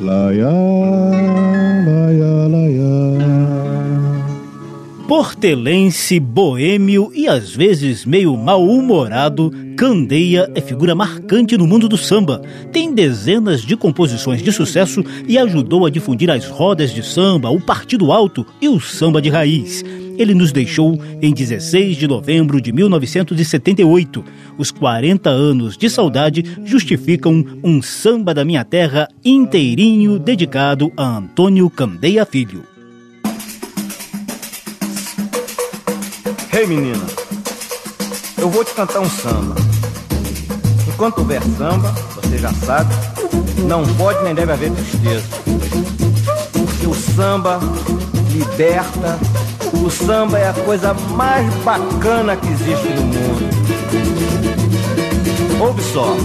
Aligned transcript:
ya, 0.00 0.50
la 2.48 2.68
ya. 2.68 3.00
Portelense, 5.06 6.20
boêmio 6.20 7.10
e 7.12 7.26
às 7.26 7.50
vezes 7.54 8.04
meio 8.06 8.36
mal-humorado, 8.36 9.50
Candeia 9.76 10.48
é 10.54 10.60
figura 10.60 10.94
marcante 10.94 11.56
no 11.56 11.66
mundo 11.66 11.88
do 11.88 11.96
samba. 11.96 12.40
Tem 12.72 12.94
dezenas 12.94 13.62
de 13.62 13.76
composições 13.76 14.40
de 14.42 14.52
sucesso 14.52 15.04
e 15.26 15.36
ajudou 15.36 15.84
a 15.84 15.90
difundir 15.90 16.30
as 16.30 16.46
rodas 16.46 16.94
de 16.94 17.02
samba, 17.02 17.50
o 17.50 17.60
partido 17.60 18.12
alto 18.12 18.46
e 18.60 18.68
o 18.68 18.78
samba 18.78 19.20
de 19.20 19.28
raiz. 19.28 19.82
Ele 20.20 20.34
nos 20.34 20.52
deixou 20.52 21.00
em 21.22 21.32
16 21.32 21.96
de 21.96 22.06
novembro 22.06 22.60
de 22.60 22.74
1978. 22.74 24.22
Os 24.58 24.70
40 24.70 25.30
anos 25.30 25.78
de 25.78 25.88
saudade 25.88 26.44
justificam 26.62 27.42
um 27.64 27.80
samba 27.80 28.34
da 28.34 28.44
minha 28.44 28.62
terra 28.62 29.08
inteirinho 29.24 30.18
dedicado 30.18 30.92
a 30.94 31.16
Antônio 31.16 31.70
Candeia 31.70 32.26
Filho. 32.26 32.64
Ei 36.52 36.60
hey, 36.60 36.66
menina, 36.66 37.06
eu 38.36 38.50
vou 38.50 38.62
te 38.62 38.74
cantar 38.74 39.00
um 39.00 39.08
samba. 39.08 39.54
Enquanto 40.86 41.20
houver 41.20 41.42
samba, 41.56 41.92
você 42.14 42.36
já 42.36 42.52
sabe, 42.52 42.92
não 43.66 43.86
pode 43.94 44.22
nem 44.22 44.34
deve 44.34 44.52
haver 44.52 44.70
tristeza. 44.70 45.24
Porque 46.52 46.86
o 46.86 46.92
samba 46.92 47.58
liberta, 48.30 49.18
o 49.84 49.90
samba 49.90 50.38
é 50.38 50.48
a 50.48 50.52
coisa 50.52 50.94
mais 50.94 51.52
bacana 51.64 52.36
que 52.36 52.48
existe 52.48 52.88
no 52.88 53.02
mundo. 53.02 53.50
Ouve 55.60 55.82
só. 55.82 56.16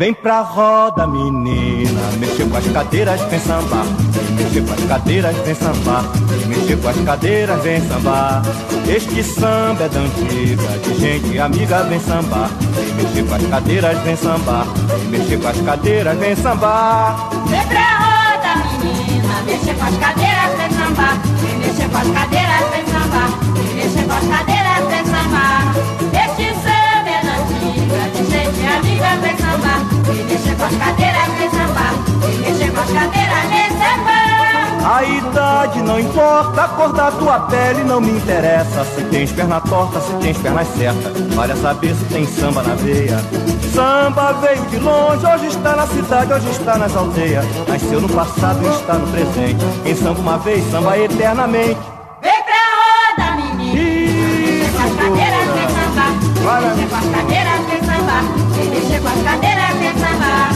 Vem 0.00 0.14
pra 0.14 0.40
roda, 0.40 1.06
menina, 1.06 2.00
mexer 2.18 2.48
com 2.48 2.56
as 2.56 2.66
cadeiras, 2.68 3.20
vem 3.20 3.38
sambar. 3.38 3.84
Mexer 4.30 4.64
com 4.64 4.72
as 4.72 4.84
cadeiras, 4.88 5.36
vem 5.44 5.54
sambar. 5.54 6.04
Mexer 6.46 6.76
com 6.78 6.88
as 6.88 6.96
cadeiras, 6.96 7.62
vem 7.62 7.86
sambar. 7.86 8.42
Este 8.88 9.22
samba 9.22 9.84
é 9.84 9.88
da 9.90 10.00
antiga, 10.00 10.78
de 10.78 10.94
gente 10.98 11.38
amiga, 11.38 11.82
vem 11.82 12.00
sambar. 12.00 12.50
Mexer 12.96 13.28
com 13.28 13.34
as 13.34 13.46
cadeiras, 13.46 13.98
vem 13.98 14.16
sambar. 14.16 14.66
Mexer 15.10 15.38
com 15.38 15.48
as 15.48 15.60
cadeiras, 15.60 16.18
vem 16.18 16.36
sambar. 16.36 17.30
Vem 17.46 17.66
pra 17.66 17.98
roda, 17.98 18.54
menina, 18.82 19.42
mexer 19.44 19.74
com 19.74 19.84
as 19.84 19.96
cadeiras, 19.98 20.56
vem 20.56 20.70
sambar. 20.70 20.79
Não 35.90 35.98
importa, 35.98 36.62
a 36.62 36.68
cor 36.68 36.92
da 36.92 37.10
tua 37.10 37.40
pele 37.40 37.82
não 37.82 38.00
me 38.00 38.12
interessa. 38.12 38.84
Se 38.84 39.02
tens 39.06 39.32
perna 39.32 39.60
torta, 39.60 40.00
se 40.00 40.12
tens 40.20 40.38
pernas 40.38 40.68
certas. 40.68 41.34
Vale 41.34 41.52
a 41.52 41.56
saber 41.56 41.96
se 41.96 42.04
tem 42.04 42.24
samba 42.26 42.62
na 42.62 42.76
veia. 42.76 43.18
Samba 43.74 44.32
veio 44.34 44.64
de 44.66 44.78
longe, 44.78 45.26
hoje 45.26 45.46
está 45.48 45.74
na 45.74 45.86
cidade, 45.88 46.32
hoje 46.32 46.48
está 46.50 46.78
nas 46.78 46.94
aldeias. 46.94 47.44
Nasceu 47.66 48.00
no 48.00 48.08
passado 48.08 48.64
e 48.64 48.68
está 48.68 48.94
no 48.94 49.06
presente. 49.08 49.64
Quem 49.82 49.96
samba 49.96 50.20
uma 50.20 50.38
vez, 50.38 50.70
samba 50.70 50.96
eternamente. 50.96 51.80
Vem 52.22 52.42
pra 52.44 53.26
roda, 53.26 53.36
menino. 53.36 54.70
Com 54.72 54.82
as 54.82 54.94
cadeiras, 54.94 55.48
vem 55.54 55.68
sambar. 55.74 56.12
Mexer 56.70 56.88
com 56.88 56.96
as 56.96 57.06
cadeiras, 57.16 57.66
vem 57.66 57.82
sambar. 57.82 58.22
Mexer 58.70 59.00
com 59.00 59.08
as 59.08 59.22
cadeiras, 59.24 59.76
vem 59.80 59.92
sambar. 59.98 60.49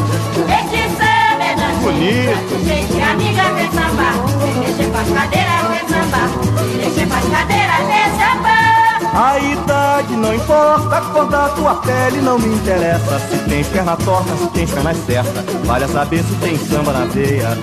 Bonito. 2.05 2.65
Gente 2.67 3.01
amiga, 3.01 3.43
vem 3.55 3.71
sambar. 3.73 4.15
Mexer 4.59 4.91
com 4.91 4.99
as 4.99 5.09
cadeiras, 5.09 5.69
vem 5.71 5.89
sambar. 5.89 6.29
Mexer 6.77 7.09
com 7.09 7.15
as 7.15 7.25
cadeiras, 7.25 7.87
vem 7.87 8.09
sambar. 8.19 8.75
A 9.15 9.39
idade 9.39 10.17
não 10.17 10.35
importa, 10.35 10.99
a 10.99 11.01
cor 11.01 11.27
da 11.29 11.49
tua 11.51 11.77
pele 11.77 12.21
não 12.21 12.39
me 12.39 12.57
interessa. 12.57 13.19
Se 13.21 13.39
tens 13.49 13.69
perna 13.69 13.97
torta, 13.97 14.37
se 14.37 14.47
tens 14.49 14.71
pernas 14.71 14.99
certas. 15.07 15.45
Vale 15.65 15.85
a 15.85 15.89
saber 15.89 16.23
se 16.25 16.35
tem 16.35 16.59
samba 16.59 16.93
na 16.93 17.05
veia. 17.07 17.57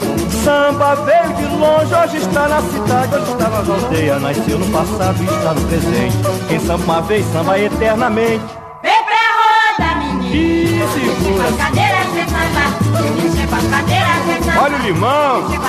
Samba 0.43 0.95
veio 0.95 1.33
de 1.35 1.45
longe, 1.57 1.93
hoje 1.93 2.17
está 2.17 2.47
na 2.47 2.61
cidade, 2.61 3.15
hoje 3.15 3.31
está 3.31 3.47
nas 3.47 3.69
aldeias. 3.69 4.21
Nasceu 4.23 4.57
no 4.57 4.65
passado 4.71 5.21
e 5.21 5.25
está 5.25 5.53
no 5.53 5.61
presente. 5.67 6.17
Quem 6.47 6.59
samba 6.59 6.83
uma 6.83 7.01
vez, 7.01 7.25
samba 7.31 7.59
eternamente. 7.59 8.45
Vem 8.81 9.03
pra 9.03 9.85
roda, 9.85 9.95
menino. 9.99 10.35
E 10.35 10.83
segura. 10.93 11.90
Olha 14.57 14.75
o 14.75 14.81
limão. 14.81 15.41
Mexer 15.49 15.59
com 15.59 15.65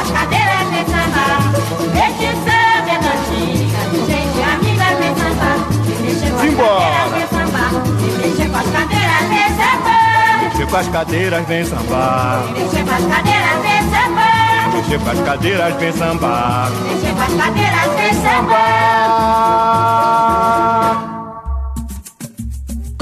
as 10.77 10.89
cadeiras, 10.89 11.47
vem 11.47 11.65
sambar. 11.65 12.43
Mexer 12.53 12.85
com 12.85 12.91
as 12.91 13.05
cadeiras, 13.05 13.63
vem 13.63 13.85
sambar. 13.85 14.73
Mexer 14.73 14.99
com 14.99 15.11
as 15.11 15.21
cadeiras, 15.21 15.75
vem 15.77 15.93
sambar. 15.93 16.71
Mexer 16.83 17.13
com 17.15 17.23
as 17.23 17.35
cadeiras, 17.35 17.95
vem 17.97 18.13
sambar. 18.15 19.43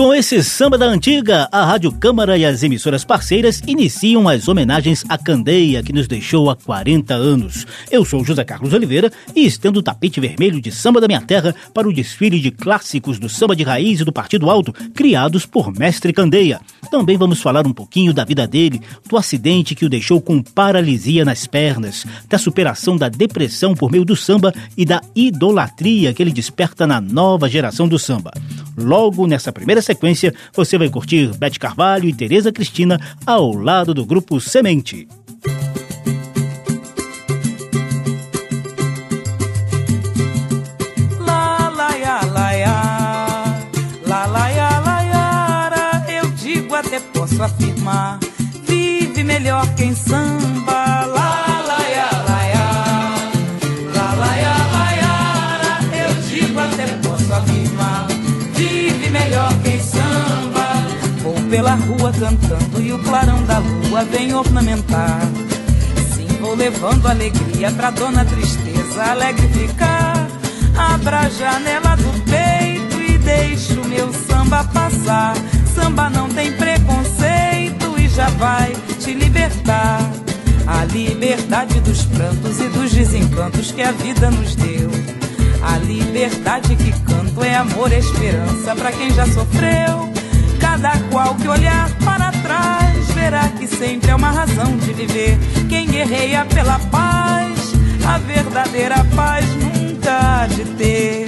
Com 0.01 0.15
esse 0.15 0.43
samba 0.43 0.79
da 0.79 0.87
antiga, 0.87 1.47
a 1.53 1.63
Rádio 1.63 1.93
Câmara 1.93 2.39
e 2.39 2.43
as 2.43 2.63
emissoras 2.63 3.05
parceiras 3.05 3.61
iniciam 3.67 4.31
as 4.31 4.49
homenagens 4.49 5.05
à 5.11 5.19
Candeia, 5.19 5.83
que 5.83 5.93
nos 5.93 6.09
deixou 6.09 6.49
há 6.49 6.57
40 6.57 7.13
anos. 7.13 7.67
Eu 7.91 8.03
sou 8.03 8.25
José 8.25 8.43
Carlos 8.43 8.73
Oliveira 8.73 9.13
e 9.37 9.45
estendo 9.45 9.81
o 9.81 9.83
tapete 9.83 10.19
vermelho 10.19 10.59
de 10.59 10.73
samba 10.73 11.03
da 11.03 11.07
minha 11.07 11.21
terra 11.21 11.55
para 11.75 11.87
o 11.87 11.93
desfile 11.93 12.41
de 12.41 12.51
clássicos 12.51 13.19
do 13.19 13.29
samba 13.29 13.55
de 13.55 13.63
raiz 13.63 14.01
e 14.01 14.05
do 14.05 14.11
Partido 14.11 14.49
Alto, 14.49 14.73
criados 14.95 15.45
por 15.45 15.71
Mestre 15.71 16.15
Candeia. 16.15 16.63
Também 16.91 17.19
vamos 17.19 17.43
falar 17.43 17.67
um 17.67 17.73
pouquinho 17.75 18.15
da 18.15 18.25
vida 18.25 18.47
dele, 18.47 18.81
do 19.07 19.19
acidente 19.19 19.75
que 19.75 19.85
o 19.85 19.91
deixou 19.91 20.19
com 20.19 20.43
paralisia 20.43 21.27
nas 21.27 21.47
pernas, 21.47 22.07
da 22.27 22.39
superação 22.39 22.97
da 22.97 23.11
depressão 23.11 23.75
por 23.75 23.93
meio 23.93 24.07
do 24.07 24.17
samba 24.17 24.55
e 24.79 24.87
da 24.87 25.03
idolatria 25.15 26.15
que 26.15 26.23
ele 26.23 26.33
desperta 26.33 26.87
na 26.87 27.03
nova 27.03 27.51
geração 27.51 27.87
do 27.87 27.99
samba. 27.99 28.33
Logo 28.79 29.27
nessa 29.27 29.53
primeira 29.53 29.83
sequência, 29.91 30.33
você 30.55 30.79
vai 30.79 30.89
curtir 30.89 31.37
Bete 31.37 31.59
Carvalho 31.59 32.09
e 32.09 32.13
Tereza 32.13 32.53
Cristina 32.53 32.99
ao 33.27 33.53
lado 33.53 33.93
do 33.93 34.07
grupo 34.07 34.41
Semente. 34.41 35.09
Posso 47.13 47.43
afirmar 47.43 48.19
Vive 48.67 49.23
melhor 49.23 49.67
quem 49.75 49.95
samba 49.95 50.40
rua 61.91 62.13
cantando 62.13 62.81
E 62.81 62.93
o 62.93 62.99
clarão 62.99 63.43
da 63.45 63.59
lua 63.59 64.05
vem 64.05 64.35
ornamentar 64.35 65.21
Sim, 66.15 66.27
vou 66.41 66.55
levando 66.55 67.07
alegria 67.07 67.71
pra 67.73 67.91
dona 67.91 68.25
tristeza 68.25 69.03
alegre 69.03 69.49
ficar 69.49 70.31
Abra 70.77 71.21
a 71.21 71.29
janela 71.29 71.95
do 71.97 72.25
peito 72.25 73.01
e 73.03 73.19
deixa 73.19 73.79
o 73.81 73.85
meu 73.87 74.11
samba 74.13 74.65
passar. 74.65 75.35
Samba 75.75 76.09
não 76.09 76.27
tem 76.29 76.53
preconceito 76.53 77.99
e 77.99 78.09
já 78.09 78.31
vai 78.31 78.73
te 78.99 79.13
libertar. 79.13 80.01
A 80.67 80.85
liberdade 80.85 81.81
dos 81.81 82.07
prantos 82.07 82.61
e 82.61 82.69
dos 82.69 82.93
desencantos 82.93 83.73
que 83.73 83.83
a 83.83 83.93
vida 83.93 84.31
nos 84.31 84.55
deu. 84.55 84.91
A 85.63 85.77
liberdade 85.79 86.75
que 86.77 86.93
canto 87.03 87.43
é 87.43 87.57
amor 87.57 87.93
e 87.93 87.97
esperança 87.97 88.75
pra 88.75 88.91
quem 88.91 89.13
já 89.13 89.27
sofreu. 89.27 90.20
Cada 90.71 90.97
qual 91.11 91.35
que 91.35 91.49
olhar 91.49 91.91
para 92.05 92.31
trás 92.31 93.09
verá 93.09 93.49
que 93.49 93.67
sempre 93.67 94.09
é 94.09 94.15
uma 94.15 94.31
razão 94.31 94.77
de 94.77 94.93
viver. 94.93 95.37
Quem 95.69 95.89
guerreia 95.89 96.45
pela 96.45 96.79
paz, 96.79 97.73
a 98.07 98.19
verdadeira 98.19 99.05
paz 99.17 99.45
nunca 99.57 100.43
há 100.43 100.47
de 100.47 100.65
ter. 100.65 101.27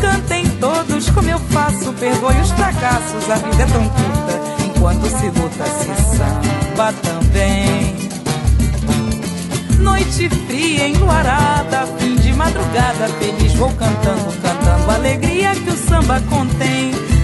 Cantem 0.00 0.48
todos 0.58 1.08
como 1.10 1.30
eu 1.30 1.38
faço, 1.38 1.92
perdoe 1.92 2.34
os 2.40 2.50
fracassos, 2.50 3.30
a 3.30 3.36
vida 3.36 3.62
é 3.62 3.66
tão 3.66 3.88
curta, 3.88 4.64
enquanto 4.66 5.06
se 5.06 5.26
luta 5.26 5.64
se 5.64 6.16
samba 6.16 6.92
também. 6.92 7.94
Noite 9.78 10.28
fria, 10.28 10.88
enluarada, 10.88 11.86
fim 11.98 12.16
de 12.16 12.32
madrugada, 12.32 13.08
feliz 13.20 13.54
vou 13.54 13.70
cantando, 13.70 14.34
cantando 14.42 14.90
a 14.90 14.94
alegria 14.96 15.54
que 15.54 15.70
o 15.70 15.76
samba 15.76 16.20
contém. 16.28 17.15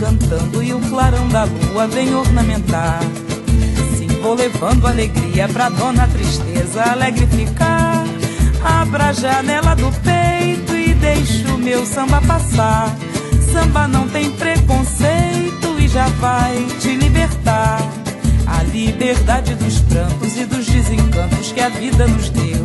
Cantando 0.00 0.62
e 0.62 0.72
o 0.74 0.80
clarão 0.80 1.28
da 1.28 1.44
lua 1.44 1.86
vem 1.86 2.14
ornamentar. 2.14 3.00
Sim, 3.96 4.08
vou 4.20 4.34
levando 4.34 4.86
alegria 4.86 5.48
pra 5.48 5.68
dona 5.68 6.06
tristeza 6.08 6.82
alegre 6.82 7.26
ficar. 7.28 8.03
Abra 8.64 9.08
a 9.08 9.12
janela 9.12 9.76
do 9.76 9.92
peito 10.00 10.74
e 10.74 10.94
deixa 10.94 11.48
o 11.52 11.58
meu 11.58 11.84
samba 11.84 12.20
passar. 12.22 12.88
Samba 13.52 13.86
não 13.86 14.08
tem 14.08 14.30
preconceito 14.30 15.78
e 15.78 15.86
já 15.86 16.08
vai 16.18 16.64
te 16.80 16.94
libertar. 16.96 17.78
A 18.46 18.62
liberdade 18.62 19.54
dos 19.56 19.80
prantos 19.80 20.36
e 20.38 20.46
dos 20.46 20.66
desencantos 20.66 21.52
que 21.52 21.60
a 21.60 21.68
vida 21.68 22.06
nos 22.06 22.30
deu. 22.30 22.64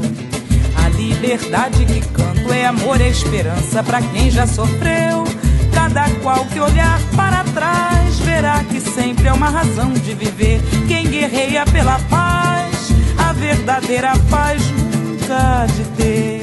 A 0.84 0.90
liberdade 0.90 1.86
que 1.86 2.00
canto 2.08 2.54
é 2.54 2.66
amor 2.66 3.02
e 3.02 3.10
esperança 3.10 3.84
para 3.84 4.02
quem 4.02 4.32
já 4.32 4.48
sofreu. 4.48 5.26
Cada 5.74 6.10
qual 6.22 6.46
que 6.46 6.60
olhar 6.60 7.00
para 7.16 7.44
trás 7.44 8.20
verá 8.20 8.64
que 8.64 8.80
sempre 8.80 9.28
é 9.28 9.34
uma 9.34 9.50
razão 9.50 9.92
de 9.92 10.14
viver. 10.14 10.62
Quem 10.88 11.08
guerreia 11.08 11.66
pela 11.66 12.00
paz, 12.10 12.92
a 13.18 13.34
verdadeira 13.34 14.14
paz 14.30 14.62
há 15.32 15.66
de 15.66 15.84
ter. 15.96 16.42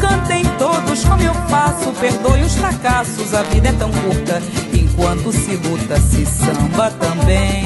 Cantem 0.00 0.44
todos 0.58 1.04
como 1.04 1.22
eu 1.22 1.34
faço, 1.48 1.92
perdoe 2.00 2.42
os 2.42 2.54
fracassos, 2.54 3.34
a 3.34 3.42
vida 3.42 3.68
é 3.68 3.72
tão 3.72 3.90
curta. 3.90 4.42
Enquanto 4.72 5.32
se 5.32 5.56
luta, 5.56 6.00
se 6.00 6.24
samba 6.26 6.90
também. 6.90 7.64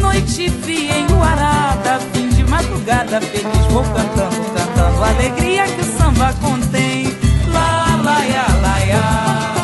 Noite 0.00 0.50
fria, 0.50 0.98
enluarada, 0.98 2.00
fim 2.12 2.28
de 2.28 2.44
madrugada, 2.44 3.20
feliz 3.20 3.66
vou 3.70 3.82
cantando, 3.82 4.44
cantando 4.54 5.04
a 5.04 5.08
alegria 5.08 5.66
que 5.66 5.80
o 5.80 5.98
samba 5.98 6.32
contém. 6.40 7.06
Lá, 7.52 8.00
lá, 8.02 8.26
ia, 8.26 8.46
lá, 8.62 8.86
ia. 8.86 9.55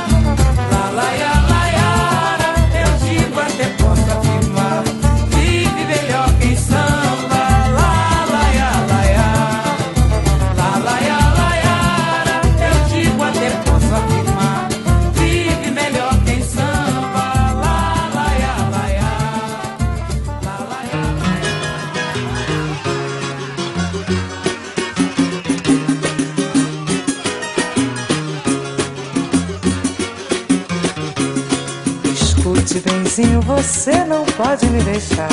Escute, 32.63 32.81
benzinho, 32.81 33.41
você 33.41 34.05
não 34.05 34.25
pode 34.25 34.67
me 34.67 34.81
deixar. 34.85 35.29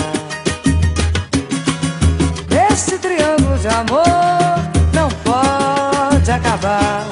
Este 2.71 2.97
triângulo 2.97 3.55
de 3.59 3.67
amor 3.67 4.03
não 4.93 5.09
pode 5.23 6.31
acabar. 6.31 7.05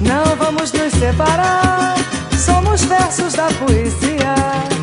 Não 0.00 0.36
vamos 0.36 0.72
nos 0.72 0.92
separar. 0.94 1.96
Somos 2.38 2.82
versos 2.84 3.34
da 3.34 3.48
poesia. 3.52 4.75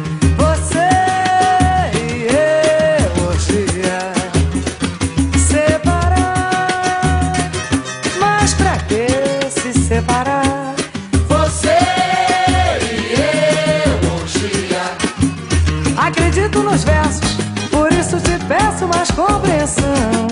Mais 18.88 19.10
compreensão. 19.12 20.28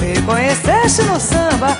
Me 0.00 0.20
conheceste 0.22 1.02
no 1.02 1.18
samba, 1.20 1.76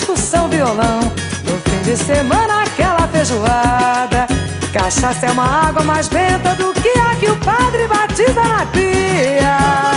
discussão, 0.00 0.48
violão. 0.48 1.00
No 1.44 1.58
fim 1.58 1.82
de 1.82 1.96
semana, 1.96 2.62
aquela 2.62 3.06
feijoada. 3.08 4.26
Cachaça 4.72 5.26
é 5.26 5.30
uma 5.30 5.68
água 5.68 5.82
mais 5.84 6.08
benta 6.08 6.54
do 6.54 6.72
que 6.72 6.98
a 6.98 7.14
que 7.16 7.26
o 7.26 7.36
padre 7.36 7.86
batiza 7.86 8.42
na 8.42 8.64
pia. 8.66 9.89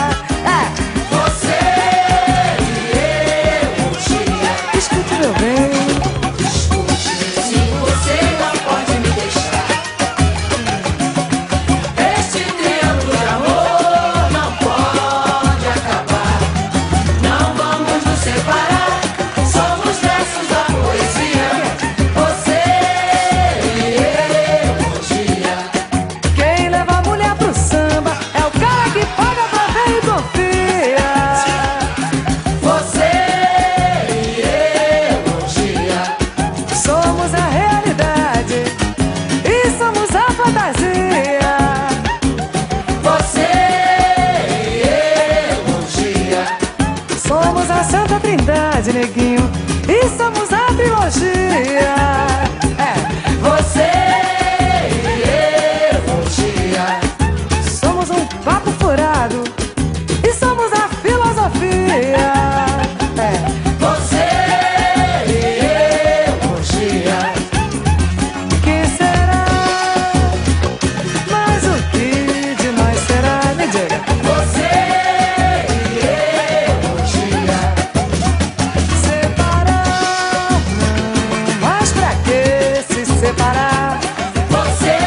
Separar? 83.24 84.02
Você 84.50 84.98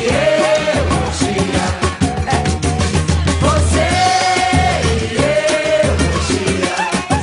e 0.00 0.04
eu, 0.08 0.84
um 0.94 1.04
dia. 1.18 1.66
Você 3.40 3.86
e 4.88 5.16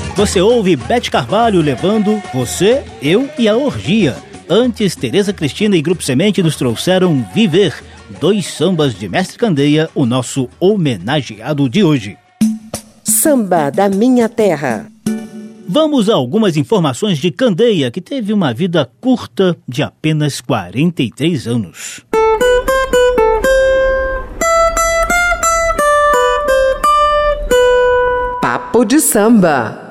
eu. 0.09 0.15
Você 0.15 0.39
ouve 0.39 0.75
Bete 0.75 1.09
Carvalho 1.09 1.61
levando 1.61 2.21
Você, 2.31 2.83
Eu 3.01 3.27
e 3.39 3.49
a 3.49 3.57
Orgia. 3.57 4.15
Antes, 4.47 4.95
Tereza 4.95 5.33
Cristina 5.33 5.75
e 5.75 5.81
Grupo 5.81 6.03
Semente 6.03 6.43
nos 6.43 6.55
trouxeram 6.55 7.25
Viver, 7.33 7.73
dois 8.19 8.45
sambas 8.45 8.93
de 8.93 9.09
Mestre 9.09 9.39
Candeia, 9.39 9.89
o 9.95 10.05
nosso 10.05 10.47
homenageado 10.59 11.67
de 11.67 11.83
hoje. 11.83 12.17
Samba 13.03 13.71
da 13.71 13.89
Minha 13.89 14.29
Terra. 14.29 14.90
Vamos 15.73 16.09
a 16.09 16.15
algumas 16.15 16.57
informações 16.57 17.17
de 17.17 17.31
Candeia, 17.31 17.89
que 17.89 18.01
teve 18.01 18.33
uma 18.33 18.53
vida 18.53 18.91
curta 18.99 19.55
de 19.65 19.81
apenas 19.81 20.41
43 20.41 21.47
anos. 21.47 22.01
Papo 28.41 28.83
de 28.83 28.99
samba. 28.99 29.90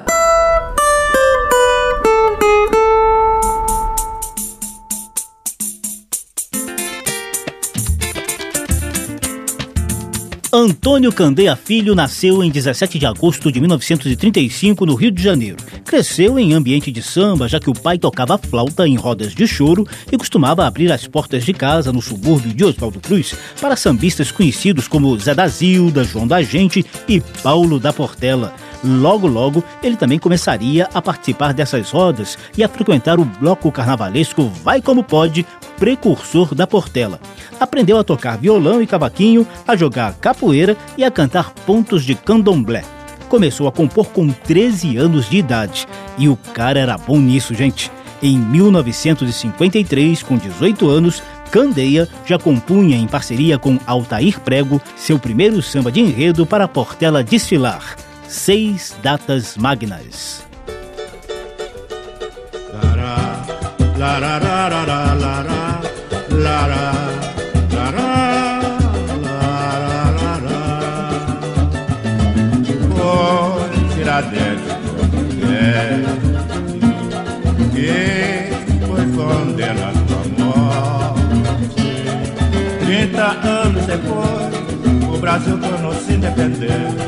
Antônio 10.61 11.11
Candeia 11.11 11.57
Filho 11.57 11.95
nasceu 11.95 12.45
em 12.45 12.51
17 12.51 12.99
de 12.99 13.07
agosto 13.07 13.51
de 13.51 13.59
1935 13.61 14.85
no 14.85 14.95
Rio 14.95 15.11
de 15.11 15.23
Janeiro. 15.23 15.57
Cresceu 15.87 16.39
em 16.39 16.53
ambiente 16.53 16.93
de 16.93 17.03
samba, 17.03 17.49
já 17.49 17.59
que 17.59 17.71
o 17.71 17.73
pai 17.73 17.97
tocava 17.97 18.37
flauta 18.37 18.87
em 18.87 18.95
rodas 18.95 19.35
de 19.35 19.47
choro 19.47 19.89
e 20.13 20.19
costumava 20.19 20.67
abrir 20.67 20.93
as 20.93 21.07
portas 21.07 21.47
de 21.47 21.55
casa 21.55 21.91
no 21.95 22.03
subúrbio 22.03 22.53
de 22.53 22.63
Oswaldo 22.63 23.01
Cruz 23.01 23.35
para 23.59 23.75
sambistas 23.75 24.31
conhecidos 24.31 24.87
como 24.87 25.19
Zé 25.19 25.35
da 25.35 25.49
Zilda, 25.49 26.05
João 26.05 26.27
da 26.27 26.43
Gente 26.43 26.85
e 27.09 27.23
Paulo 27.43 27.81
da 27.81 27.91
Portela. 27.91 28.55
Logo, 28.83 29.27
logo, 29.27 29.63
ele 29.83 29.97
também 29.97 30.19
começaria 30.19 30.89
a 30.95 31.03
participar 31.03 31.53
dessas 31.53 31.91
rodas 31.91 32.39
e 32.57 32.65
a 32.65 32.69
frequentar 32.69 33.21
o 33.21 33.25
bloco 33.25 33.71
carnavalesco 33.71 34.49
Vai 34.65 34.81
Como 34.81 35.05
Pode, 35.05 35.47
precursor 35.79 36.55
da 36.55 36.67
Portela. 36.67 37.21
Aprendeu 37.59 37.99
a 37.99 38.05
tocar 38.05 38.39
violão 38.39 38.81
e 38.81 38.87
cavaquinho, 38.87 39.47
a 39.67 39.77
jogar 39.77 40.15
capoeira 40.15 40.77
e 40.97 41.05
a 41.05 41.11
cantar 41.11 41.51
pontos 41.67 42.05
de 42.05 42.15
candomblé. 42.15 42.83
Começou 43.29 43.69
a 43.69 43.73
compor 43.73 44.07
com 44.07 44.29
13 44.29 44.97
anos 44.97 45.29
de 45.29 45.37
idade 45.37 45.87
e 46.17 46.29
o 46.29 46.37
cara 46.55 46.81
era 46.81 46.99
bom 46.99 47.19
nisso, 47.19 47.55
gente. 47.55 47.91
Em 48.23 48.37
1953, 48.39 50.23
com 50.23 50.37
18 50.37 50.89
anos, 50.89 51.23
Candeia 51.51 52.09
já 52.25 52.39
compunha 52.39 52.97
em 52.97 53.07
parceria 53.07 53.59
com 53.59 53.79
Altair 53.87 54.39
Prego 54.41 54.81
seu 54.97 55.19
primeiro 55.19 55.61
samba 55.61 55.91
de 55.91 56.01
enredo 56.01 56.47
para 56.47 56.65
a 56.65 56.69
Portela 56.69 57.25
desfilar. 57.25 57.97
Seis 58.33 58.97
datas 59.03 59.57
magnas. 59.57 60.47
Foi. 72.89 73.31
Trinta 82.87 83.27
anos 83.43 83.87
depois, 83.87 85.13
o 85.13 85.19
Brasil 85.19 85.59
tornou-se 85.59 86.13
independente. 86.13 87.00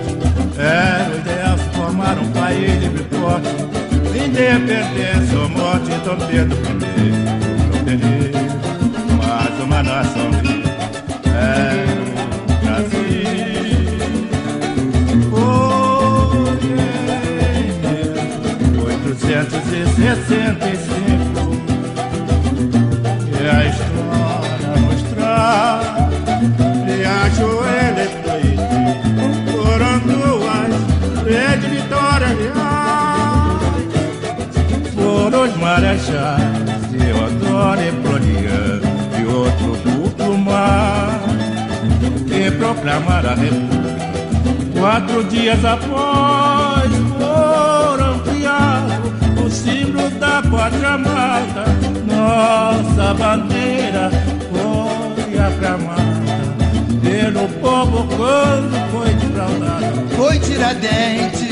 Ideal 0.72 1.58
se 1.58 1.68
formar 1.76 2.16
um 2.18 2.30
país 2.32 2.80
livre 2.82 3.02
e 3.02 3.04
forte. 3.14 3.48
Independência 4.24 5.38
ou 5.38 5.48
morte, 5.50 5.90
Dom 6.04 6.16
Pedro 6.26 6.56
I, 6.56 6.58
não 7.68 7.78
teria 7.84 8.32
mais 9.18 9.54
uma 9.60 9.82
nação 9.82 10.30
livre. 10.30 10.62
O 12.48 12.50
Brasil. 12.64 13.02
Foi 18.80 18.92
em 18.92 18.96
865 19.02 21.52
que 23.26 23.42
a 23.46 23.48
história 23.66 23.91
reais. 35.22 35.32
Foram 35.32 35.42
os 35.44 35.56
marechais 35.56 36.82
Teodoro 36.90 37.80
e 37.80 37.90
Floriano 38.02 38.82
e 39.18 39.24
outro 39.26 39.76
duplo 39.84 40.38
mar 40.38 41.20
que 42.26 42.50
proclamaram 42.52 43.30
a 43.30 43.34
república. 43.34 43.82
Quatro 44.78 45.24
dias 45.24 45.64
após 45.64 46.90
foram 47.18 48.18
criados 48.20 49.44
o 49.44 49.50
símbolo 49.50 50.10
da 50.18 50.42
pátria 50.42 50.88
amada. 50.94 51.64
Nossa 52.06 53.14
bandeira 53.14 54.10
foi 54.50 55.38
aclamada 55.38 56.02
pelo 57.02 57.48
povo 57.60 58.08
quando 58.16 58.90
foi 58.90 59.14
defraudada. 59.14 59.92
Foi 60.16 60.38
Tiradentes. 60.38 61.51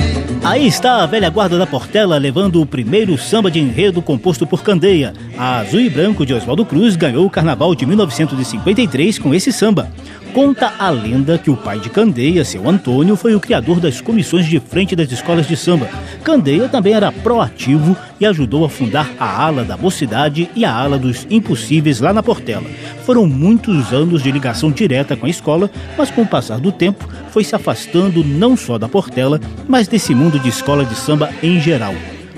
Aí 0.51 0.67
está 0.67 1.05
a 1.05 1.07
velha 1.07 1.31
guarda 1.31 1.57
da 1.57 1.65
Portela 1.65 2.19
levando 2.19 2.61
o 2.61 2.67
primeiro 2.67 3.17
samba 3.17 3.49
de 3.49 3.61
enredo 3.61 4.03
composto 4.03 4.45
por 4.45 4.65
Candeia. 4.65 5.15
A 5.39 5.61
Azul 5.61 5.79
e 5.79 5.89
Branco 5.89 6.27
de 6.27 6.35
Oswaldo 6.35 6.65
Cruz 6.65 6.97
ganhou 6.97 7.25
o 7.25 7.31
carnaval 7.31 7.73
de 7.73 7.87
1953 7.87 9.17
com 9.21 9.33
esse 9.33 9.53
samba. 9.53 9.93
Conta 10.35 10.73
a 10.77 10.91
lenda 10.91 11.39
que 11.39 11.51
o 11.51 11.57
pai 11.57 11.79
de 11.79 11.89
Candeia, 11.89 12.45
seu 12.45 12.69
Antônio, 12.69 13.15
foi 13.15 13.33
o 13.33 13.39
criador 13.39 13.79
das 13.79 14.01
comissões 14.01 14.45
de 14.45 14.59
frente 14.59 14.97
das 14.97 15.13
escolas 15.13 15.47
de 15.47 15.57
samba. 15.57 15.89
Candeia 16.25 16.69
também 16.69 16.95
era 16.95 17.13
proativo 17.13 17.97
e 18.21 18.27
ajudou 18.27 18.65
a 18.65 18.69
fundar 18.69 19.11
a 19.19 19.43
ala 19.43 19.65
da 19.65 19.77
mocidade 19.77 20.51
e 20.55 20.65
a 20.65 20.73
ala 20.73 20.99
dos 20.99 21.27
impossíveis 21.31 22.01
lá 22.01 22.13
na 22.13 22.23
Portela. 22.23 22.67
Foram 23.05 23.27
muitos 23.27 23.93
anos 23.93 24.23
de 24.23 24.31
ligação 24.31 24.71
direta 24.71 25.17
com 25.17 25.27
a 25.27 25.31
escola, 25.31 25.71
mas 25.97 26.11
com 26.11 26.23
o 26.23 26.27
passar 26.27 26.61
do 26.61 26.71
tempo 26.71 27.09
foi 27.31 27.43
se 27.43 27.55
afastando 27.55 28.23
não 28.23 28.57
só 28.57 28.77
da 28.77 28.89
Portela, 28.89 29.41
mas 29.67 29.89
desse 29.89 30.15
mundo 30.15 30.39
de 30.39 30.49
escola 30.49 30.85
de 30.85 30.95
samba 30.95 31.31
em 31.43 31.59
geral. 31.59 31.95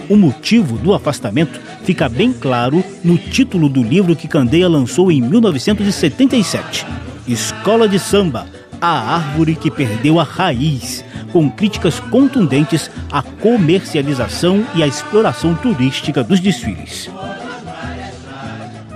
O 0.09 0.17
motivo 0.17 0.77
do 0.79 0.95
afastamento 0.95 1.61
fica 1.85 2.09
bem 2.09 2.33
claro 2.33 2.85
no 3.03 3.17
título 3.17 3.69
do 3.69 3.83
livro 3.83 4.15
que 4.15 4.29
Candeia 4.29 4.69
lançou 4.69 5.11
em 5.11 5.21
1977. 5.21 6.87
Escola 7.27 7.89
de 7.89 7.99
Samba, 7.99 8.47
a 8.81 9.15
árvore 9.15 9.55
que 9.55 9.71
perdeu 9.71 10.19
a 10.19 10.25
raiz, 10.25 11.05
com 11.33 11.51
críticas 11.51 11.99
contundentes 11.99 12.91
à 13.11 13.23
comercialização 13.23 14.65
e 14.75 14.83
à 14.83 14.87
exploração 14.87 15.55
turística 15.55 16.23
dos 16.23 16.41
desfiles. 16.41 17.11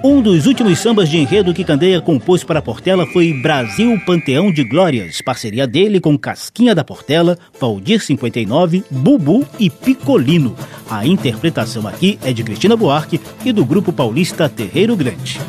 Um 0.04 0.22
dos 0.22 0.46
últimos 0.46 0.78
sambas 0.78 1.08
de 1.08 1.18
enredo 1.18 1.52
que 1.52 1.64
Candeia 1.64 2.00
compôs 2.00 2.44
para 2.44 2.62
Portela 2.62 3.04
foi 3.06 3.32
Brasil 3.32 3.98
Panteão 4.06 4.52
de 4.52 4.62
Glórias, 4.62 5.20
parceria 5.20 5.66
dele 5.66 5.98
com 5.98 6.16
Casquinha 6.16 6.76
da 6.76 6.84
Portela, 6.84 7.36
Valdir 7.58 8.00
59, 8.00 8.84
Bubu 8.88 9.44
e 9.58 9.68
Picolino. 9.68 10.54
A 10.88 11.04
interpretação 11.04 11.88
aqui 11.88 12.20
é 12.22 12.32
de 12.32 12.44
Cristina 12.44 12.76
Buarque 12.76 13.20
e 13.44 13.52
do 13.52 13.64
grupo 13.64 13.92
paulista 13.92 14.48
Terreiro 14.48 14.94
Grande. 14.94 15.40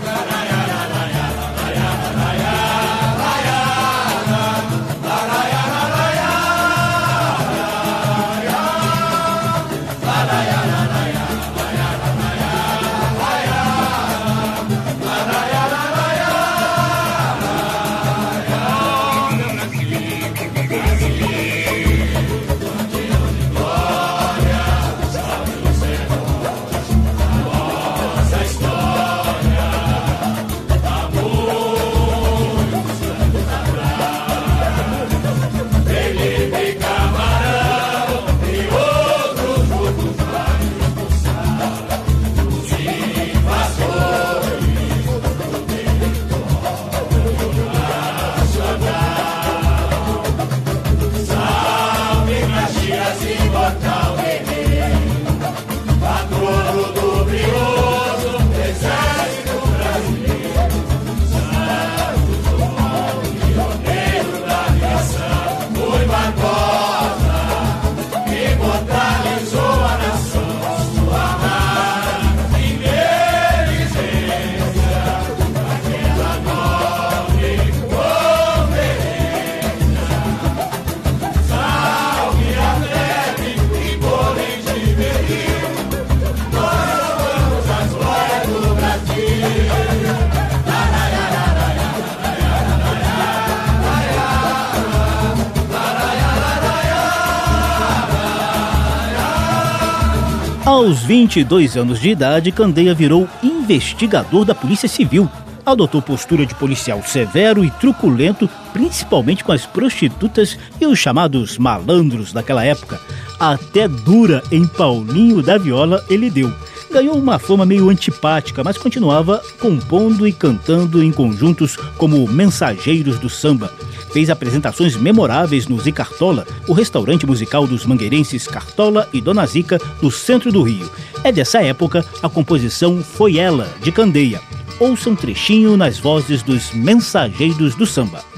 Aos 100.87 101.03
22 101.03 101.75
anos 101.75 101.99
de 101.99 102.11
idade, 102.11 102.49
Candeia 102.49 102.93
virou 102.93 103.27
investigador 103.43 104.45
da 104.45 104.55
Polícia 104.55 104.87
Civil. 104.87 105.29
Adotou 105.65 106.01
postura 106.01 106.45
de 106.45 106.55
policial 106.55 107.03
severo 107.03 107.65
e 107.65 107.69
truculento, 107.69 108.49
principalmente 108.71 109.43
com 109.43 109.51
as 109.51 109.65
prostitutas 109.65 110.57
e 110.79 110.85
os 110.85 110.97
chamados 110.97 111.57
malandros 111.57 112.31
daquela 112.31 112.63
época. 112.63 113.01
Até 113.37 113.85
dura 113.85 114.41
em 114.49 114.65
Paulinho 114.65 115.43
da 115.43 115.57
Viola 115.57 116.01
ele 116.09 116.29
deu 116.29 116.53
ganhou 116.89 117.17
uma 117.17 117.37
fama 117.37 117.65
meio 117.65 117.89
antipática, 117.89 118.63
mas 118.63 118.77
continuava 118.77 119.41
compondo 119.59 120.25
e 120.25 120.31
cantando 120.31 121.03
em 121.03 121.11
conjuntos 121.11 121.75
como 121.97 122.27
Mensageiros 122.27 123.19
do 123.19 123.29
Samba. 123.29 123.71
Fez 124.11 124.29
apresentações 124.29 124.95
memoráveis 124.95 125.67
no 125.67 125.79
Zicartola, 125.79 126.45
o 126.67 126.73
restaurante 126.73 127.25
musical 127.25 127.67
dos 127.67 127.85
mangueirenses 127.85 128.47
Cartola 128.47 129.07
e 129.13 129.21
Dona 129.21 129.45
Zica, 129.45 129.79
no 130.01 130.11
centro 130.11 130.51
do 130.51 130.61
Rio. 130.61 130.89
É 131.23 131.31
dessa 131.31 131.61
época 131.61 132.05
a 132.21 132.29
composição 132.29 133.03
Foi 133.03 133.37
Ela, 133.37 133.69
de 133.81 133.91
Candeia. 133.91 134.41
Ouça 134.79 135.09
um 135.09 135.15
trechinho 135.15 135.75
nas 135.75 135.97
vozes 135.97 136.43
dos 136.43 136.71
Mensageiros 136.71 137.75
do 137.75 137.85
Samba. 137.85 138.36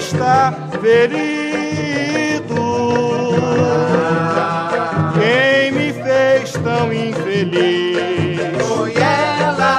Está 0.00 0.52
ferido. 0.80 2.54
Quem 5.14 5.72
me 5.72 5.92
fez 5.92 6.52
tão 6.52 6.92
infeliz 6.92 8.40
foi 8.66 8.94
ela. 8.96 9.78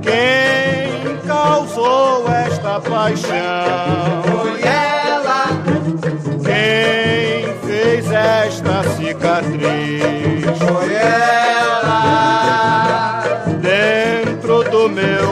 Quem 0.00 1.16
causou 1.26 2.28
esta 2.28 2.80
paixão 2.80 4.22
foi 4.30 4.62
ela. 4.62 5.46
Quem 6.44 7.52
fez 7.66 8.10
esta 8.10 8.84
cicatriz 8.94 10.58
foi 10.58 10.94
ela. 10.94 11.36
coração 14.96 15.25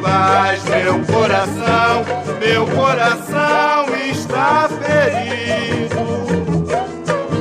paz. 0.00 0.62
Meu 0.64 0.98
coração, 1.04 2.04
meu 2.40 2.66
coração 2.66 3.86
está 4.10 4.68
ferido. 4.68 5.98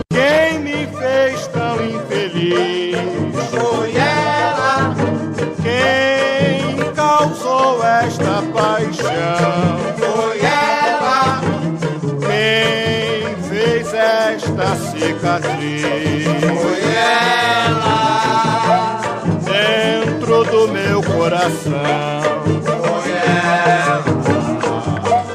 Quem 0.10 0.60
me 0.60 0.88
fez 0.88 1.48
tão 1.48 1.76
infeliz 1.86 2.98
foi 3.50 3.96
ela. 3.96 4.96
Quem 5.63 6.93
causou 6.93 7.84
esta 7.84 8.41
paixão 8.54 9.78
foi 9.98 10.39
ela. 10.39 11.41
Quem 12.22 13.36
fez 13.43 13.93
esta 13.93 14.76
cicatriz 14.76 16.26
foi 16.26 16.82
ela 16.96 18.17
do 20.52 20.67
meu 20.67 21.02
coração. 21.04 22.37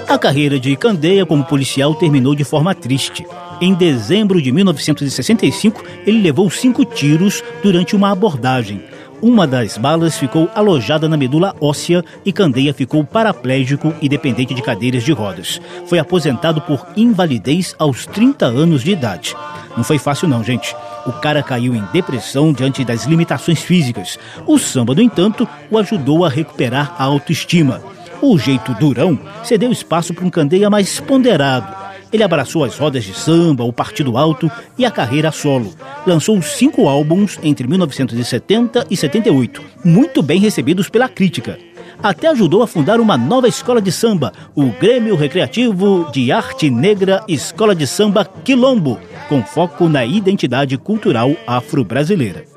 A 0.09 0.19
carreira 0.19 0.61
de 0.61 0.77
Candeia 0.77 1.25
como 1.25 1.45
policial 1.45 1.95
terminou 1.95 2.35
de 2.35 2.45
forma 2.45 2.75
triste. 2.75 3.27
Em 3.61 3.73
dezembro 3.75 4.43
de 4.43 4.53
1965, 4.53 5.83
ele 6.07 6.21
levou 6.21 6.51
cinco 6.51 6.85
tiros 6.85 7.43
durante 7.63 7.97
uma 7.97 8.11
abordagem. 8.11 8.83
Uma 9.23 9.47
das 9.47 9.79
balas 9.79 10.19
ficou 10.19 10.51
alojada 10.53 11.09
na 11.09 11.17
medula 11.17 11.55
óssea 11.61 12.05
e 12.25 12.33
Candeia 12.33 12.75
ficou 12.75 13.05
paraplégico 13.05 13.95
e 14.03 14.09
dependente 14.09 14.53
de 14.53 14.61
cadeiras 14.61 15.05
de 15.05 15.13
rodas. 15.13 15.61
Foi 15.87 16.01
aposentado 16.01 16.61
por 16.61 16.85
invalidez 16.97 17.75
aos 17.79 18.05
30 18.05 18.47
anos 18.47 18.83
de 18.83 18.91
idade. 18.91 19.37
Não 19.77 19.85
foi 19.85 19.97
fácil 19.97 20.27
não, 20.27 20.43
gente. 20.43 20.75
O 21.07 21.13
cara 21.13 21.43
caiu 21.43 21.75
em 21.75 21.85
depressão 21.93 22.53
diante 22.53 22.85
das 22.85 23.05
limitações 23.05 23.61
físicas. 23.61 24.19
O 24.45 24.59
samba, 24.59 24.95
no 24.95 25.01
entanto, 25.01 25.49
o 25.71 25.79
ajudou 25.79 26.25
a 26.25 26.29
recuperar 26.29 26.95
a 26.99 27.05
autoestima. 27.05 27.81
O 28.23 28.39
jeito 28.39 28.73
durão 28.75 29.19
cedeu 29.45 29.73
espaço 29.73 30.15
para 30.15 30.25
um 30.25 30.31
candeia 30.31 30.71
mais 30.71 31.01
ponderado. 31.01 31.83
Ele 32.13 32.23
abraçou 32.23 32.65
as 32.65 32.79
rodas 32.79 33.05
de 33.05 33.13
samba, 33.13 33.65
o 33.65 33.73
partido 33.73 34.17
alto 34.17 34.51
e 34.79 34.85
a 34.85 34.91
carreira 34.91 35.33
solo. 35.33 35.75
Lançou 36.07 36.41
cinco 36.41 36.89
álbuns 36.89 37.39
entre 37.43 37.67
1970 37.67 38.87
e 38.91 38.97
78, 38.97 39.63
muito 39.85 40.23
bem 40.23 40.39
recebidos 40.39 40.89
pela 40.89 41.09
crítica 41.09 41.59
até 42.03 42.29
ajudou 42.29 42.63
a 42.63 42.67
fundar 42.67 43.01
uma 43.01 43.17
nova 43.17 43.47
escola 43.47 43.81
de 43.81 43.93
samba, 43.93 44.33
o 44.55 44.67
Grêmio 44.67 45.15
Recreativo 45.15 46.11
de 46.13 46.33
Arte 46.33 46.69
Negra 46.69 47.23
Escola 47.29 47.75
de 47.75 47.87
Samba 47.87 48.25
Quilombo, 48.25 48.99
com 49.29 49.43
foco 49.43 49.89
na 49.89 50.05
identidade 50.05 50.77
cultural 50.77 51.31
afro-brasileira. 51.47 52.52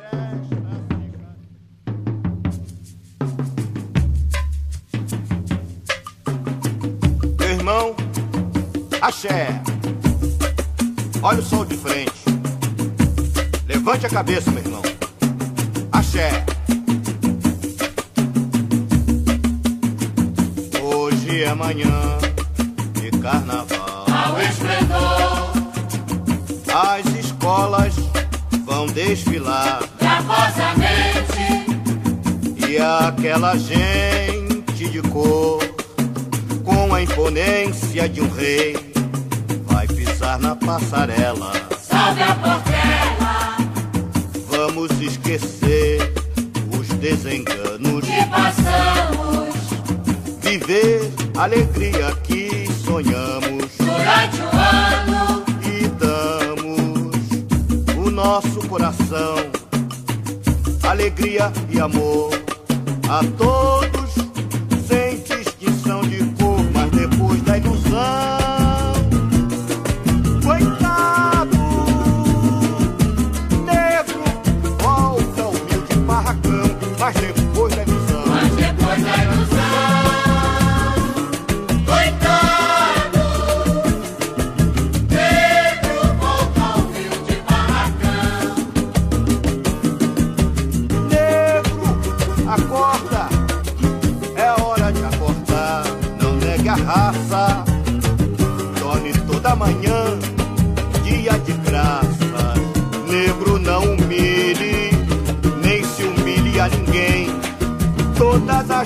Axé. 9.26 9.62
Olha 11.22 11.40
o 11.40 11.44
sol 11.44 11.66
de 11.66 11.76
frente. 11.76 12.12
Levante 13.68 14.06
a 14.06 14.10
cabeça, 14.10 14.52
meu 14.52 14.64
irmão. 14.64 14.82
Axé. 15.92 16.46
Hoje 20.82 21.44
é 21.44 21.54
manhã 21.54 22.18
de 22.94 23.12
carnaval. 23.20 24.06
Ao 24.08 24.40
esplendor, 24.42 25.52
as 26.74 27.06
escolas 27.16 27.96
vão 28.66 28.86
desfilar. 28.88 29.82
gravosamente, 30.00 31.36
E 32.70 32.78
aquela 32.78 33.58
gente 33.58 34.90
de 34.90 35.02
cor, 35.10 35.60
com 36.64 36.94
a 36.94 37.02
imponência 37.02 38.08
de 38.08 38.22
um 38.22 38.30
rei, 38.30 38.95
pisar 40.16 40.40
na 40.40 40.56
passarela. 40.56 41.52
salve 41.82 42.24
a 42.24 42.36
portela. 42.36 43.58
Vamos 44.50 44.92
esquecer 45.02 46.14
os 46.78 46.88
desenganos, 47.00 48.06
que 48.06 48.26
passamos. 48.30 49.56
Viver 50.42 51.12
a 51.38 51.44
alegria 51.44 52.16
que 52.24 52.66
sonhamos. 52.86 53.72
Durante 53.78 54.42
o 54.42 54.50
ano. 54.56 55.44
e 55.64 55.88
damos 56.00 57.16
o 57.98 58.10
nosso 58.10 58.66
coração, 58.70 59.36
alegria 60.84 61.52
e 61.70 61.80
amor 61.80 62.32
a 63.10 63.22
todos, 63.38 63.95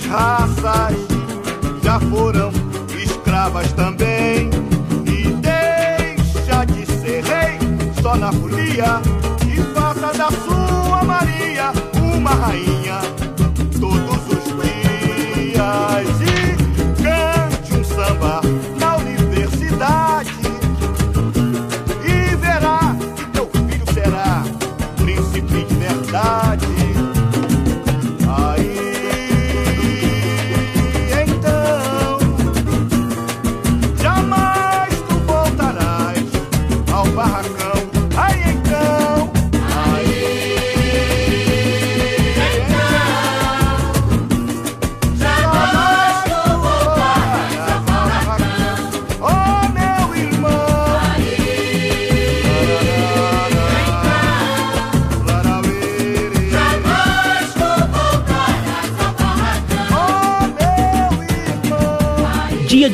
half 0.09 0.48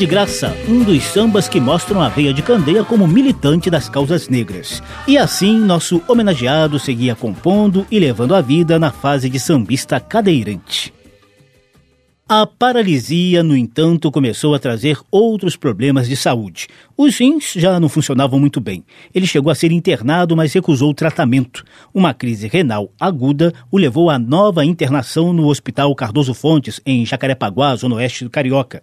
de 0.05 0.11
Graça, 0.11 0.55
um 0.69 0.83
dos 0.83 1.03
sambas 1.03 1.49
que 1.49 1.59
mostram 1.59 1.99
a 1.99 2.09
veia 2.09 2.31
de 2.31 2.43
Candeia 2.43 2.83
como 2.83 3.07
militante 3.07 3.71
das 3.71 3.89
causas 3.89 4.29
negras. 4.29 4.83
E 5.07 5.17
assim, 5.17 5.57
nosso 5.57 5.99
homenageado 6.07 6.77
seguia 6.77 7.15
compondo 7.15 7.87
e 7.89 7.97
levando 7.97 8.35
a 8.35 8.41
vida 8.41 8.77
na 8.77 8.91
fase 8.91 9.27
de 9.31 9.39
sambista 9.39 9.99
cadeirante. 9.99 10.93
A 12.27 12.47
paralisia, 12.47 13.43
no 13.43 13.55
entanto, 13.55 14.11
começou 14.11 14.55
a 14.55 14.59
trazer 14.59 14.97
outros 15.11 15.55
problemas 15.55 16.07
de 16.09 16.15
saúde. 16.15 16.67
Os 16.97 17.15
rins 17.19 17.53
já 17.55 17.79
não 17.79 17.87
funcionavam 17.87 18.39
muito 18.39 18.59
bem. 18.59 18.83
Ele 19.13 19.27
chegou 19.27 19.51
a 19.51 19.55
ser 19.55 19.71
internado, 19.71 20.35
mas 20.35 20.51
recusou 20.51 20.89
o 20.89 20.93
tratamento. 20.95 21.63
Uma 21.93 22.15
crise 22.15 22.47
renal 22.47 22.91
aguda 22.99 23.53
o 23.71 23.77
levou 23.77 24.09
à 24.09 24.17
nova 24.17 24.65
internação 24.65 25.31
no 25.33 25.45
Hospital 25.45 25.93
Cardoso 25.93 26.33
Fontes, 26.33 26.81
em 26.83 27.05
Jacarepaguá, 27.05 27.75
zona 27.75 27.93
oeste 27.93 28.23
do 28.23 28.31
Carioca. 28.31 28.81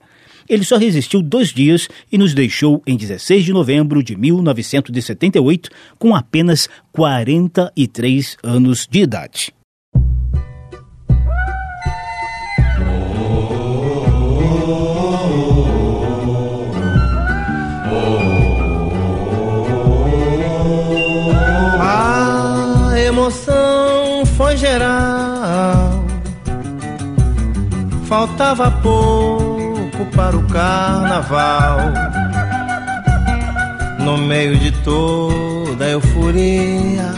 Ele 0.48 0.62
só 0.62 0.76
resistiu 0.76 1.20
dois 1.20 1.52
dias 1.52 1.88
e 2.12 2.16
nos 2.16 2.35
deixou 2.35 2.81
em 2.87 2.96
16 2.96 3.44
de 3.44 3.52
novembro 3.52 4.05
de 4.05 4.14
1978, 4.14 5.68
com 5.98 6.14
apenas 6.14 6.68
43 6.92 8.37
anos 8.44 8.87
de 8.88 9.00
idade. 9.00 9.52
Emoção 23.33 24.27
foi 24.37 24.59
geral. 24.59 26.05
Faltava 28.05 28.71
pouco 28.71 30.05
para 30.14 30.37
o 30.37 30.42
carnaval. 30.49 31.79
No 34.01 34.18
meio 34.18 34.59
de 34.59 34.71
toda 34.83 35.85
a 35.87 35.88
euforia, 35.88 37.11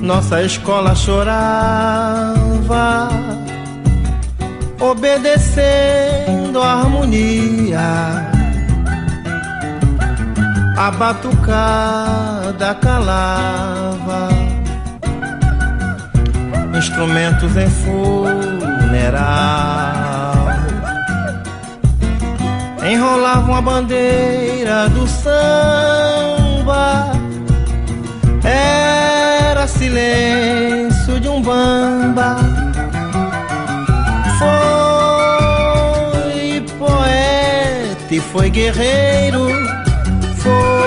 nossa 0.00 0.40
escola 0.42 0.94
chorava, 0.94 2.38
obedecendo 4.78 6.62
a 6.62 6.74
harmonia. 6.74 7.80
A 10.76 10.90
batucada 10.92 12.72
calava, 12.76 14.37
instrumentos 16.78 17.56
em 17.56 17.68
funeral 17.68 19.18
enrolavam 22.90 23.54
a 23.54 23.60
bandeira 23.60 24.88
do 24.88 25.06
samba. 25.06 27.12
Era 28.42 29.66
silêncio 29.66 31.20
de 31.20 31.28
um 31.28 31.42
bamba. 31.42 32.36
Foi 34.38 34.48
poeta 36.78 38.14
e 38.14 38.20
foi 38.20 38.48
guerreiro. 38.50 39.48
Foi 40.36 40.77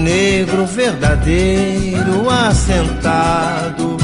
negro 0.00 0.66
verdadeiro 0.66 2.28
assentado 2.30 3.96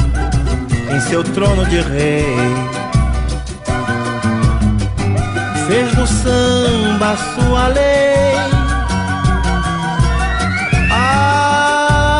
em 0.93 0.99
seu 1.01 1.23
trono 1.23 1.65
de 1.65 1.81
rei. 1.81 2.37
Fez 5.67 5.95
do 5.95 6.07
samba 6.07 7.17
sua 7.17 7.67
lei. 7.69 8.35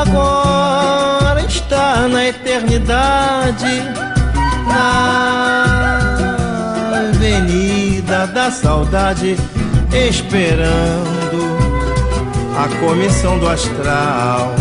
Agora 0.02 1.42
está 1.42 2.08
na 2.08 2.28
eternidade, 2.28 3.84
na 4.68 6.00
avenida 7.10 8.28
da 8.28 8.52
saudade, 8.52 9.38
esperando 9.94 11.47
a 12.58 12.68
comissão 12.80 13.38
do 13.38 13.48
astral. 13.48 14.56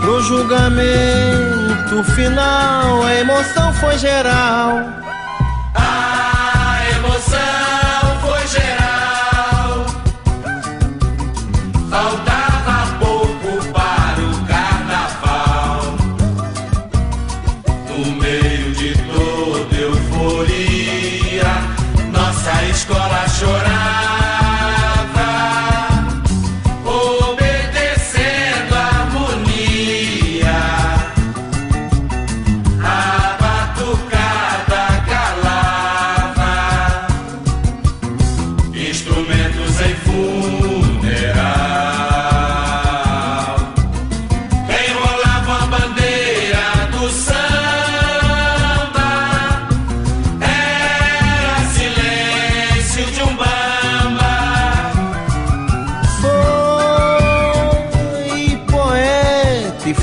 Pro 0.00 0.22
julgamento 0.22 2.02
final, 2.14 3.02
a 3.02 3.14
emoção 3.16 3.72
foi 3.74 3.98
geral. 3.98 4.99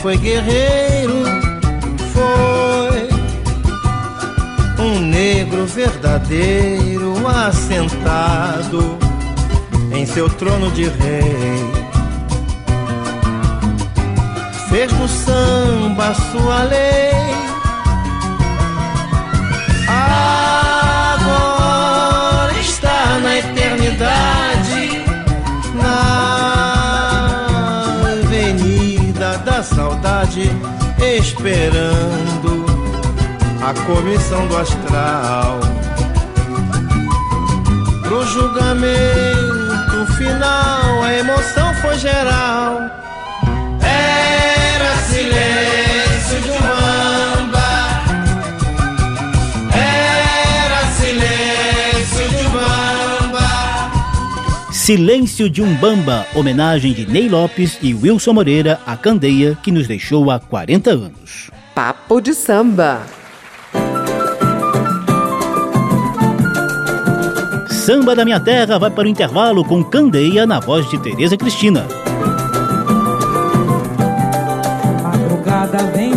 Foi 0.07 0.15
guerreiro. 0.15 1.25
Foi 2.13 3.09
um 4.81 5.01
negro 5.01 5.65
verdadeiro 5.65 7.13
assentado 7.27 8.97
em 9.91 10.05
seu 10.05 10.29
trono 10.29 10.71
de 10.71 10.83
rei. 10.83 11.69
Fez 14.69 14.93
do 14.93 15.09
samba 15.09 16.13
sua 16.13 16.63
lei. 16.63 17.46
Esperando 31.17 32.65
a 33.61 33.73
comissão 33.85 34.47
do 34.47 34.57
astral. 34.57 35.59
Pro 38.03 38.25
julgamento 38.25 40.13
final, 40.17 41.03
a 41.03 41.13
emoção 41.13 41.73
foi 41.75 41.97
geral. 41.97 43.06
Silêncio 54.87 55.49
de 55.49 55.61
Umbamba, 55.61 56.25
homenagem 56.33 56.93
de 56.93 57.05
Ney 57.05 57.27
Lopes 57.27 57.77
e 57.81 57.93
Wilson 57.93 58.31
Moreira 58.31 58.79
à 58.87 58.95
Candeia, 58.95 59.57
que 59.61 59.69
nos 59.69 59.85
deixou 59.85 60.31
há 60.31 60.39
40 60.39 60.91
anos. 60.91 61.51
Papo 61.75 62.21
de 62.21 62.33
samba. 62.33 63.01
Samba 67.69 68.15
da 68.15 68.23
Minha 68.23 68.39
Terra 68.39 68.79
vai 68.79 68.89
para 68.89 69.03
o 69.03 69.09
intervalo 69.09 69.65
com 69.65 69.83
Candeia 69.83 70.47
na 70.47 70.61
voz 70.61 70.89
de 70.89 70.97
Tereza 70.99 71.35
Cristina. 71.35 71.85
madrugada 75.03 75.79
vem 75.93 76.15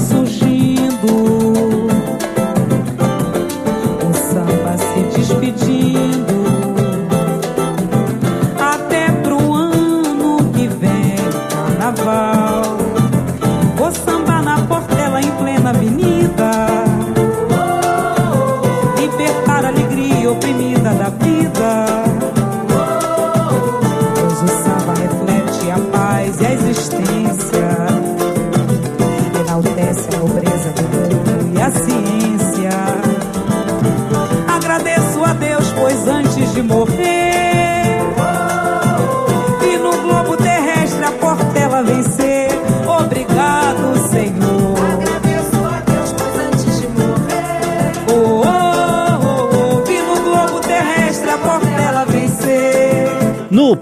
oprimida 20.40 20.90
da 20.94 21.11
vida. 21.11 21.87
Pois 24.14 24.42
o 24.42 24.48
samba 24.48 24.94
reflete 24.94 25.70
a 25.70 25.79
paz 25.92 26.40
e 26.40 26.46
a 26.46 26.53
existência 26.53 27.68
enaltece 29.38 30.09
a 30.14 30.18
nobreza 30.18 30.70
do 30.70 30.83
mundo 30.83 31.59
e 31.59 31.61
a 31.61 31.70
ciência. 31.70 32.70
Agradeço 34.48 35.22
a 35.24 35.35
Deus, 35.35 35.72
pois 35.79 36.09
antes 36.09 36.55
de 36.55 36.62
morrer, 36.62 37.00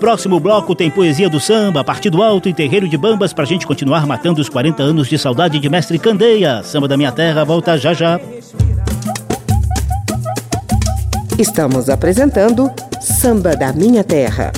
próximo 0.08 0.40
bloco 0.40 0.74
tem 0.74 0.90
poesia 0.90 1.28
do 1.28 1.38
samba, 1.38 1.84
Partido 1.84 2.22
Alto 2.22 2.48
e 2.48 2.54
Terreiro 2.54 2.88
de 2.88 2.96
Bambas 2.96 3.34
pra 3.34 3.44
gente 3.44 3.66
continuar 3.66 4.06
matando 4.06 4.40
os 4.40 4.48
40 4.48 4.82
anos 4.82 5.06
de 5.06 5.18
saudade 5.18 5.58
de 5.58 5.68
Mestre 5.68 5.98
Candeia. 5.98 6.62
Samba 6.62 6.88
da 6.88 6.96
Minha 6.96 7.12
Terra 7.12 7.44
volta 7.44 7.76
já 7.76 7.92
já. 7.92 8.18
Estamos 11.38 11.90
apresentando 11.90 12.72
Samba 13.02 13.54
da 13.54 13.70
Minha 13.74 14.02
Terra. 14.02 14.50